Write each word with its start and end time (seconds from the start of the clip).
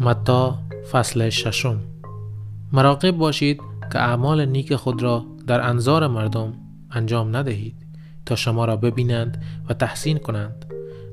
متا 0.00 0.58
فصل 0.90 1.28
ششم. 1.28 1.80
مراقب 2.72 3.10
باشید 3.10 3.60
که 3.92 3.98
اعمال 3.98 4.44
نیک 4.44 4.76
خود 4.76 5.02
را 5.02 5.24
در 5.46 5.60
انظار 5.60 6.06
مردم 6.06 6.52
انجام 6.90 7.36
ندهید 7.36 7.74
تا 8.26 8.36
شما 8.36 8.64
را 8.64 8.76
ببینند 8.76 9.42
و 9.68 9.74
تحسین 9.74 10.18
کنند. 10.18 10.64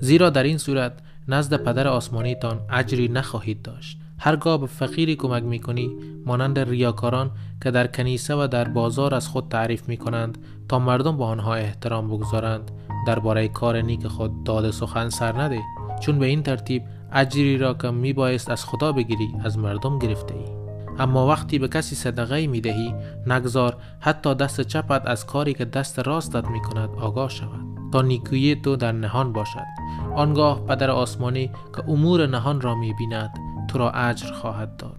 زیرا 0.00 0.30
در 0.30 0.42
این 0.42 0.58
صورت 0.58 0.92
نزد 1.28 1.64
پدر 1.64 1.88
آسمانیتان 1.88 2.60
اجری 2.70 3.08
نخواهید 3.08 3.62
داشت. 3.62 4.00
هرگاه 4.18 4.60
به 4.60 4.66
فقیری 4.66 5.16
کمک 5.16 5.42
می‌کنی 5.42 5.90
مانند 6.26 6.58
ریاکاران 6.58 7.30
که 7.62 7.70
در 7.70 7.86
کنیسه 7.86 8.34
و 8.34 8.46
در 8.46 8.68
بازار 8.68 9.14
از 9.14 9.28
خود 9.28 9.48
تعریف 9.50 9.88
می 9.88 9.96
کنند 9.96 10.38
تا 10.68 10.78
مردم 10.78 11.16
به 11.16 11.24
آنها 11.24 11.54
احترام 11.54 12.08
بگذارند 12.08 12.70
درباره 13.06 13.48
کار 13.48 13.80
نیک 13.80 14.06
خود 14.06 14.44
داد 14.44 14.70
سخن 14.70 15.08
سر 15.08 15.42
نده. 15.42 15.60
چون 16.00 16.18
به 16.18 16.26
این 16.26 16.42
ترتیب 16.42 16.82
اجری 17.12 17.58
را 17.58 17.74
که 17.74 17.90
می 17.90 18.12
بایست 18.12 18.50
از 18.50 18.64
خدا 18.64 18.92
بگیری 18.92 19.34
از 19.44 19.58
مردم 19.58 19.98
گرفته 19.98 20.34
ای 20.34 20.58
اما 20.98 21.26
وقتی 21.26 21.58
به 21.58 21.68
کسی 21.68 21.94
صدقه 21.96 22.46
می 22.46 22.60
دهی 22.60 22.94
نگذار 23.26 23.76
حتی 24.00 24.34
دست 24.34 24.60
چپت 24.60 25.06
از 25.06 25.26
کاری 25.26 25.54
که 25.54 25.64
دست 25.64 25.98
راستت 25.98 26.48
می 26.48 26.60
کند 26.60 26.90
آگاه 27.00 27.28
شود. 27.28 27.60
تا 27.92 28.02
نیکویی 28.02 28.54
تو 28.54 28.76
در 28.76 28.92
نهان 28.92 29.32
باشد. 29.32 29.66
آنگاه 30.14 30.66
پدر 30.66 30.90
آسمانی 30.90 31.50
که 31.76 31.84
امور 31.88 32.26
نهان 32.26 32.60
را 32.60 32.74
می 32.74 32.92
بیند 32.92 33.30
تو 33.68 33.78
را 33.78 33.90
اجر 33.90 34.32
خواهد 34.32 34.76
داد. 34.76 34.96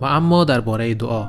و 0.00 0.04
اما 0.04 0.44
درباره 0.44 0.94
دعا. 0.94 1.28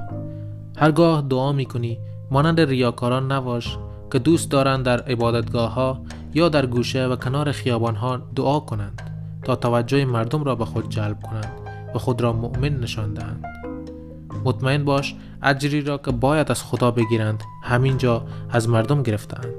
هرگاه 0.78 1.22
دعا 1.22 1.52
می 1.52 1.66
کنی 1.66 2.00
مانند 2.32 2.60
ریاکاران 2.60 3.32
نباش 3.32 3.78
که 4.12 4.20
دوست 4.20 4.52
دارند 4.52 4.86
در 4.86 5.02
عبادتگاه 5.02 5.74
ها 5.74 6.02
یا 6.34 6.50
در 6.50 6.66
گوشه 6.66 7.08
و 7.08 7.16
کنار 7.16 7.52
خیابان 7.52 7.96
ها 7.96 8.18
دعا 8.36 8.60
کنند. 8.60 9.07
تا 9.48 9.56
توجه 9.56 10.06
مردم 10.06 10.44
را 10.44 10.56
به 10.56 10.66
خود 10.66 10.90
جلب 10.90 11.22
کنند 11.22 11.52
و 11.96 12.00
خود 12.00 12.22
را 12.22 12.34
مؤمن 12.34 12.80
نشان 12.80 13.14
دهند. 13.14 13.46
مطمئن 14.46 14.86
باش 14.86 15.16
اجری 15.44 15.82
را 15.82 15.98
که 15.98 16.12
باید 16.12 16.52
از 16.52 16.64
خدا 16.64 16.92
بگیرند 16.92 17.44
همینجا 17.64 18.26
از 18.50 18.70
مردم 18.70 19.04
گرفتند 19.04 19.54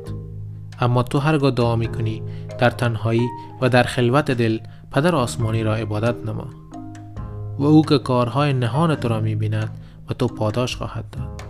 اما 0.80 1.02
تو 1.02 1.18
هرگاه 1.18 1.50
دعا 1.50 1.76
می‌کنی 1.76 2.22
در 2.58 2.70
تنهایی 2.70 3.28
و 3.60 3.68
در 3.68 3.82
خلوت 3.82 4.30
دل 4.30 4.58
پدر 4.92 5.14
آسمانی 5.14 5.62
را 5.62 5.74
عبادت 5.74 6.26
نما. 6.26 6.46
و 7.58 7.64
او 7.64 7.82
که 7.84 7.98
کارهای 7.98 8.52
نهان 8.52 8.94
تو 8.94 9.08
را 9.08 9.20
می‌بیند 9.20 9.70
و 10.10 10.14
تو 10.14 10.26
پاداش 10.26 10.76
خواهد 10.76 11.04
داد. 11.10 11.42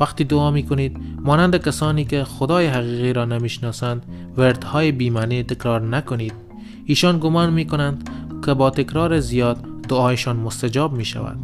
وقتی 0.00 0.24
دعا 0.24 0.50
می 0.50 0.62
کنید 0.62 1.00
مانند 1.20 1.56
کسانی 1.56 2.04
که 2.04 2.24
خدای 2.24 2.66
حقیقی 2.66 3.12
را 3.12 3.24
نمی‌شناسند 3.24 4.06
وردهای 4.36 4.92
بیمعنی 4.92 5.42
تکرار 5.42 5.80
نکنید. 5.80 6.45
ایشان 6.86 7.18
گمان 7.18 7.52
می 7.52 7.64
کنند 7.64 8.10
که 8.44 8.54
با 8.54 8.70
تکرار 8.70 9.20
زیاد 9.20 9.56
دعایشان 9.88 10.36
مستجاب 10.36 10.92
می 10.92 11.04
شود 11.04 11.38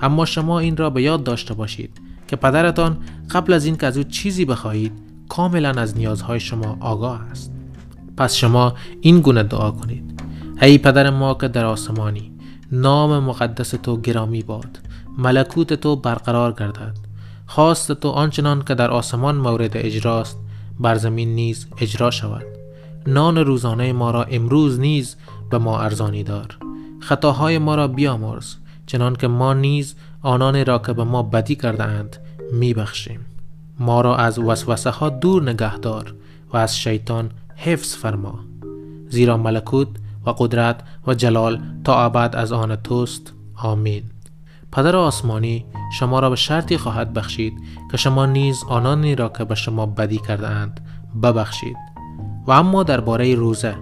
اما 0.00 0.24
شما 0.24 0.58
این 0.58 0.76
را 0.76 0.90
به 0.90 1.02
یاد 1.02 1.24
داشته 1.24 1.54
باشید 1.54 2.00
که 2.28 2.36
پدرتان 2.36 2.96
قبل 3.30 3.52
از 3.52 3.64
این 3.64 3.76
که 3.76 3.86
از 3.86 3.96
او 3.96 4.02
چیزی 4.02 4.44
بخواهید 4.44 4.92
کاملا 5.28 5.70
از 5.70 5.96
نیازهای 5.96 6.40
شما 6.40 6.76
آگاه 6.80 7.20
است. 7.30 7.52
پس 8.16 8.34
شما 8.34 8.74
این 9.00 9.20
گونه 9.20 9.42
دعا 9.42 9.70
کنید. 9.70 10.22
ای 10.62 10.78
پدر 10.78 11.10
ما 11.10 11.34
که 11.34 11.48
در 11.48 11.64
آسمانی 11.64 12.32
نام 12.72 13.24
مقدس 13.24 13.70
تو 13.70 14.00
گرامی 14.00 14.42
باد 14.42 14.78
ملکوت 15.18 15.72
تو 15.72 15.96
برقرار 15.96 16.52
گردد. 16.52 16.96
خواست 17.46 17.92
تو 17.92 18.08
آنچنان 18.08 18.62
که 18.62 18.74
در 18.74 18.90
آسمان 18.90 19.36
مورد 19.36 19.76
اجراست 19.76 20.38
بر 20.80 20.94
زمین 20.94 21.34
نیز 21.34 21.66
اجرا 21.78 22.10
شود. 22.10 22.55
نان 23.06 23.38
روزانه 23.38 23.92
ما 23.92 24.10
را 24.10 24.22
امروز 24.22 24.80
نیز 24.80 25.16
به 25.50 25.58
ما 25.58 25.80
ارزانی 25.80 26.22
دار. 26.22 26.58
خطاهای 27.00 27.58
ما 27.58 27.74
را 27.74 27.88
بیامرز 27.88 28.54
چنان 28.86 29.16
که 29.16 29.28
ما 29.28 29.54
نیز 29.54 29.94
آنان 30.22 30.64
را 30.64 30.78
که 30.78 30.92
به 30.92 31.04
ما 31.04 31.22
بدی 31.22 31.54
کرده 31.54 31.84
اند 31.84 32.16
می 32.52 32.74
بخشیم. 32.74 33.20
ما 33.78 34.00
را 34.00 34.16
از 34.16 34.38
وسوسه 34.38 34.90
ها 34.90 35.08
دور 35.08 35.42
نگه 35.42 35.78
دار 35.78 36.14
و 36.52 36.56
از 36.56 36.78
شیطان 36.78 37.30
حفظ 37.56 37.96
فرما. 37.96 38.38
زیرا 39.08 39.36
ملکوت 39.36 39.88
و 40.26 40.30
قدرت 40.30 40.80
و 41.06 41.14
جلال 41.14 41.60
تا 41.84 42.04
ابد 42.04 42.36
از 42.36 42.52
آن 42.52 42.76
توست. 42.76 43.32
آمین. 43.56 44.02
پدر 44.72 44.96
آسمانی 44.96 45.64
شما 45.92 46.20
را 46.20 46.30
به 46.30 46.36
شرطی 46.36 46.76
خواهد 46.76 47.12
بخشید 47.12 47.52
که 47.90 47.96
شما 47.96 48.26
نیز 48.26 48.64
آنانی 48.68 49.14
را 49.14 49.28
که 49.28 49.44
به 49.44 49.54
شما 49.54 49.86
بدی 49.86 50.18
کرده 50.18 50.48
اند 50.48 50.80
ببخشید. 51.22 51.95
و 52.46 52.52
اما 52.52 52.82
درباره 52.82 53.34
روزه. 53.34 53.74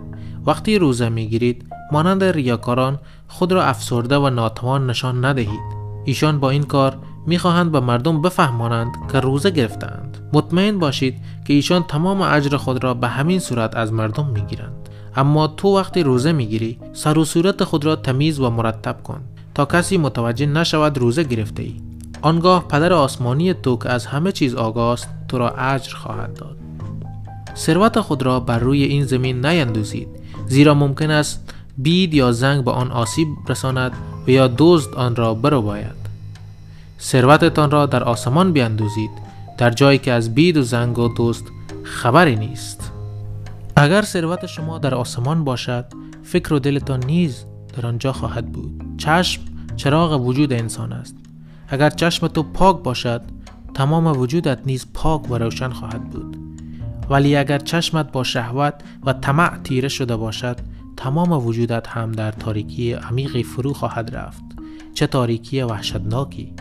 وقتی 0.47 0.78
روزه 0.78 1.08
می‌گیرید 1.08 1.66
مانند 1.92 2.25
ریاکاران 2.25 2.98
خود 3.28 3.52
را 3.52 3.64
افسرده 3.64 4.16
و 4.16 4.30
ناتوان 4.30 4.91
نشان 4.91 5.25
ندهید. 5.25 5.75
ایشان 6.04 6.41
با 6.41 6.50
این 6.50 6.62
کار 6.62 6.98
می‌خواهند 7.26 7.72
به 7.72 7.80
مردم 7.80 8.22
بفهمانند 8.22 8.92
که 9.12 9.20
روزه 9.20 9.50
گرفتند 9.50 10.30
مطمئن 10.32 10.78
باشید 10.78 11.14
که 11.44 11.53
ایشان 11.53 11.82
تمام 11.82 12.22
اجر 12.22 12.56
خود 12.56 12.84
را 12.84 12.94
به 12.94 13.08
همین 13.08 13.38
صورت 13.38 13.76
از 13.76 13.92
مردم 13.92 14.26
می‌گیرند. 14.26 14.88
اما 15.16 15.47
تو 15.47 15.78
وقتی 15.78 16.03
روزه 16.03 16.32
می‌گیری 16.32 16.78
سر 16.92 17.19
و 17.19 17.24
صورت 17.24 17.64
خود 17.64 17.84
را 17.84 17.97
تمیز 17.97 18.41
و 18.41 18.50
مرتب 18.50 19.03
کن. 19.03 19.20
تا 19.54 19.64
کسی 19.64 19.97
متوجه 19.97 20.47
نشود 20.47 20.98
روزه 20.98 21.24
گرفته 21.24 21.62
ای 21.62 21.76
آنگاه 22.22 22.69
پدر 22.69 22.92
آسمانی 22.92 23.54
تو 23.54 23.78
که 23.78 23.88
از 23.88 24.06
همه 24.06 24.32
چیز 24.32 24.54
آگاست 24.54 25.08
تو 25.28 25.38
را 25.38 25.50
اجر 25.50 25.94
خواهد 25.94 26.34
داد. 26.34 26.56
ثروت 27.56 28.00
خود 28.00 28.22
را 28.22 28.41
بر 28.41 28.59
روی 28.59 28.82
این 28.82 29.04
زمین 29.04 29.47
نیندوزید 29.47 30.09
زیرا 30.47 30.75
ممکن 30.75 31.10
است 31.10 31.54
بید 31.78 32.15
یا 32.15 32.32
زنگ 32.32 32.65
به 32.65 32.70
آن 32.70 32.91
آسیب 32.91 33.28
رساند 33.48 33.92
و 34.26 34.31
یا 34.31 34.54
دزد 34.59 34.94
آن 34.94 35.16
را 35.16 35.34
برو 35.34 35.62
باید 35.62 36.04
ثروتتان 37.00 37.70
را 37.70 37.87
در 37.87 38.04
آسمان 38.04 38.53
بیندوزید 38.53 39.10
در 39.59 39.70
جایی 39.70 39.98
که 39.98 40.12
از 40.12 40.34
بید 40.34 40.56
و 40.56 40.62
زنگ 40.62 40.98
و 40.98 41.09
دزد 41.16 41.44
خبری 41.82 42.37
نیست. 42.37 42.92
اگر 43.76 44.03
ثروت 44.03 44.47
شما 44.47 44.78
در 44.78 44.94
آسمان 44.94 45.44
باشد 45.44 45.84
فکر 46.22 46.54
و 46.54 46.59
دلتان 46.59 47.04
نیز 47.04 47.44
در 47.76 47.86
آنجا 47.86 48.12
خواهد 48.12 48.53
بود. 48.53 48.82
چشم 48.98 49.42
چراغ 49.76 50.26
وجود 50.26 50.53
انسان 50.53 50.92
است. 50.92 51.16
اگر 51.69 51.91
چشم 51.91 52.28
تو 52.28 52.42
پاک 52.42 52.82
باشد 52.82 53.22
تمام 53.75 54.06
وجودت 54.06 54.59
نیز 54.66 54.86
پاک 54.94 55.31
و 55.31 55.38
روشن 55.38 55.71
خواهد 55.71 56.10
بود. 56.10 56.36
ولی 57.10 57.37
اگر 57.37 57.59
چشمت 57.59 58.12
با 58.12 58.25
شهوت 58.25 58.75
و 59.06 59.12
طمع 59.12 59.59
تیره 59.59 59.88
شده 59.88 60.16
باشد 60.16 60.56
تمام 60.97 61.47
وجودت 61.47 61.88
هم 61.88 62.12
در 62.12 62.32
تاریکی 62.32 62.92
عمیقی 62.92 63.42
فرو 63.42 63.72
خواهد 63.72 64.16
رفت. 64.16 64.44
چه 64.94 65.06
تاریکی 65.06 65.62
وحشتناکی. 65.62 66.53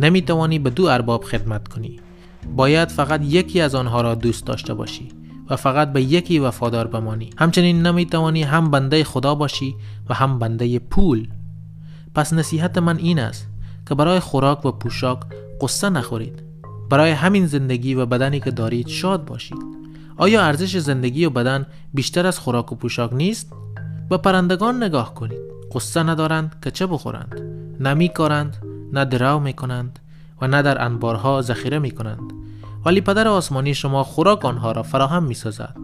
نمی‌توانی 0.00 0.58
به 0.58 0.70
دو 0.70 0.84
ارباب 0.84 1.24
خدمت 1.24 1.68
کنی. 1.68 2.00
باید 2.56 2.88
فقط 2.88 3.20
یکی 3.24 3.60
از 3.60 3.74
آنها 3.74 4.00
را 4.00 4.14
دوست 4.14 4.46
داشته 4.46 4.74
باشی 4.74 5.08
و 5.50 5.56
فقط 5.56 5.92
به 5.92 6.02
یکی 6.02 6.38
وفادار 6.38 6.86
بمانی. 6.86 7.30
همچنین 7.38 7.86
نمی‌توانی 7.86 8.42
هم 8.42 8.70
بنده 8.70 9.04
خدا 9.04 9.34
باشی 9.34 9.76
و 10.08 10.14
هم 10.14 10.38
بنده 10.38 10.78
پول. 10.78 11.28
پس 12.14 12.32
نصیحت 12.32 12.78
من 12.78 12.96
این 12.96 13.18
است 13.18 13.48
که 13.88 13.94
برای 13.94 14.20
خوراک 14.20 14.66
و 14.66 14.72
پوشاک 14.72 15.18
قصه 15.60 15.90
نخورید. 15.90 16.42
برای 16.90 17.10
همین 17.10 17.46
زندگی 17.46 17.94
و 17.94 18.06
بدنی 18.06 18.40
که 18.40 18.50
دارید 18.50 18.88
شاد 18.88 19.24
باشید. 19.24 19.58
آیا 20.20 20.42
ارزش 20.42 20.76
زندگی 20.76 21.24
و 21.24 21.30
بدن 21.30 21.66
بیشتر 21.94 22.26
از 22.26 22.38
خوراک 22.38 22.72
و 22.72 22.74
پوشاک 22.74 23.12
نیست 23.12 23.52
به 24.10 24.16
پرندگان 24.16 24.82
نگاه 24.82 25.14
کنید 25.14 25.40
قصه 25.74 26.02
ندارند 26.02 26.56
که 26.62 26.70
چه 26.70 26.86
بخورند 26.86 27.40
نمی 27.80 28.08
کارند 28.08 28.56
نه 28.92 29.04
درو 29.04 29.40
می 29.40 29.52
کنند 29.52 29.98
و 30.42 30.46
نه 30.46 30.62
در 30.62 30.84
انبارها 30.84 31.42
ذخیره 31.42 31.78
می 31.78 31.90
کنند 31.90 32.32
ولی 32.84 33.00
پدر 33.00 33.28
آسمانی 33.28 33.74
شما 33.74 34.04
خوراک 34.04 34.44
آنها 34.44 34.72
را 34.72 34.82
فراهم 34.82 35.22
می 35.22 35.34
سازد 35.34 35.76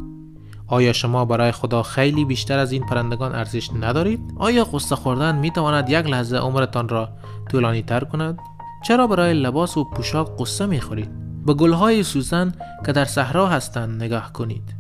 آیا 0.67 0.93
شما 0.93 1.25
برای 1.25 1.53
خدا 1.53 1.83
خیلی 1.83 2.25
بیشتر 2.25 2.59
از 2.59 2.73
این 2.73 2.87
پرندگان 2.87 3.35
ارزش 3.35 3.71
ندارید؟ 3.81 4.21
آیا 4.37 4.65
قصه 4.65 4.97
خوردن 4.97 5.37
می 5.37 5.51
تواند 5.51 5.91
یک 5.91 6.07
لحظه 6.07 6.37
عمرتان 6.37 6.89
را 6.89 7.09
طولانی 7.51 7.83
تر 7.83 8.05
کند؟ 8.05 8.39
چرا 8.87 9.07
برای 9.07 9.35
لباس 9.35 9.77
و 9.77 9.85
پوشاک 9.85 10.29
قصه 10.39 10.67
می 10.67 10.81
خورید؟ 10.81 11.26
به 11.47 11.55
گلهای 11.55 12.03
سوزن 12.03 12.53
که 12.87 12.93
در 12.93 13.05
صحرا 13.05 13.49
هستند 13.49 14.03
نگاه 14.03 14.33
کنید. 14.33 14.75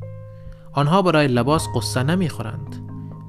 آنها 0.72 1.02
برای 1.02 1.28
لباس 1.28 1.66
قصه 1.76 2.02
نمی 2.02 2.28
خورند. 2.28 2.76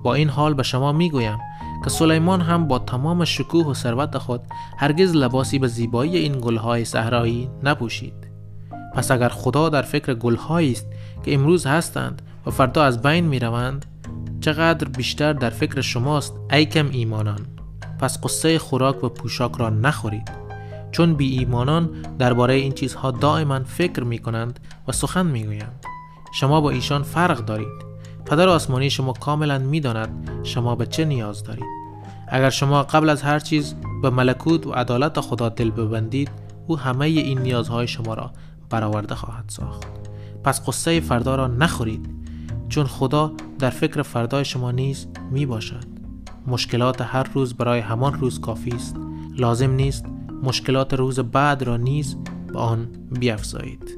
با 0.03 0.13
این 0.13 0.29
حال 0.29 0.53
به 0.53 0.63
شما 0.63 0.91
می 0.91 1.09
گویم 1.09 1.37
که 1.83 1.89
سلیمان 1.89 2.41
هم 2.41 2.67
با 2.67 2.79
تمام 2.79 3.25
شکوه 3.25 3.65
و 3.65 3.73
ثروت 3.73 4.17
خود 4.17 4.41
هرگز 4.77 5.15
لباسی 5.15 5.59
به 5.59 5.67
زیبایی 5.67 6.17
این 6.17 6.41
گلهای 6.41 6.85
صحرایی 6.85 7.49
نپوشید. 7.63 8.27
پس 8.95 9.11
اگر 9.11 9.29
خدا 9.29 9.69
در 9.69 9.81
فکر 9.81 10.13
گلهایی 10.13 10.71
است 10.71 10.87
که 11.23 11.33
امروز 11.33 11.65
هستند 11.65 12.21
و 12.45 12.51
فردا 12.51 12.83
از 12.83 13.01
بین 13.01 13.25
می 13.25 13.39
روند 13.39 13.85
چقدر 14.41 14.87
بیشتر 14.87 15.33
در 15.33 15.49
فکر 15.49 15.81
شماست 15.81 16.33
ای 16.51 16.65
کم 16.65 16.89
ایمانان 16.91 17.39
پس 17.99 18.23
قصه 18.23 18.59
خوراک 18.59 19.03
و 19.03 19.09
پوشاک 19.09 19.51
را 19.55 19.69
نخورید 19.69 20.46
چون 20.91 21.13
بی 21.13 21.39
ایمانان 21.39 21.89
درباره 22.19 22.53
این 22.53 22.71
چیزها 22.71 23.11
دائما 23.11 23.63
فکر 23.63 24.03
می 24.03 24.19
کنند 24.19 24.59
و 24.87 24.91
سخن 24.91 25.25
می 25.25 25.43
گویند 25.43 25.85
شما 26.31 26.61
با 26.61 26.69
ایشان 26.69 27.03
فرق 27.03 27.45
دارید. 27.45 27.87
پدر 28.25 28.49
آسمانی 28.49 28.89
شما 28.89 29.13
کاملا 29.13 29.59
می 29.59 29.79
داند 29.79 30.29
شما 30.43 30.75
به 30.75 30.85
چه 30.85 31.05
نیاز 31.05 31.43
دارید. 31.43 31.65
اگر 32.27 32.49
شما 32.49 32.83
قبل 32.83 33.09
از 33.09 33.21
هر 33.21 33.39
چیز 33.39 33.75
به 34.01 34.09
ملکوت 34.09 34.67
و 34.67 34.71
عدالت 34.71 35.19
خدا 35.19 35.49
دل 35.49 35.69
ببندید 35.69 36.31
او 36.67 36.79
همه 36.79 37.05
این 37.05 37.39
نیازهای 37.39 37.87
شما 37.87 38.13
را 38.13 38.31
برآورده 38.69 39.15
خواهد 39.15 39.45
ساخت. 39.47 39.83
پس 40.43 40.69
قصه 40.69 40.99
فردا 40.99 41.35
را 41.35 41.47
نخورید. 41.47 42.09
چون 42.69 42.85
خدا 42.85 43.31
در 43.59 43.69
فکر 43.69 44.01
فردای 44.01 44.45
شما 44.45 44.71
نیز 44.71 45.07
می 45.31 45.45
باشد 45.45 45.85
مشکلات 46.47 47.01
هر 47.01 47.23
روز 47.33 47.53
برای 47.53 47.79
همان 47.79 48.13
روز 48.13 48.41
کافی 48.41 48.71
است. 48.71 48.95
لازم 49.37 49.71
نیست 49.71 50.05
مشکلات 50.43 50.93
روز 50.93 51.19
بعد 51.19 51.63
را 51.63 51.77
نیز 51.77 52.15
به 52.53 52.59
آن 52.59 52.87
بیافزایید 53.19 53.96